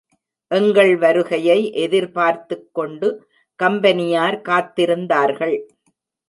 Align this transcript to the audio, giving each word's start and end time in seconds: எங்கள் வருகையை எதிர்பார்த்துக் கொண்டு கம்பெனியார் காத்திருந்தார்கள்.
எங்கள் 0.51 0.95
வருகையை 0.95 1.73
எதிர்பார்த்துக் 1.73 2.69
கொண்டு 2.71 3.09
கம்பெனியார் 3.59 4.41
காத்திருந்தார்கள். 4.41 5.55